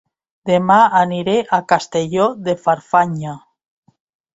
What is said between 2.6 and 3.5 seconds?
Farfanya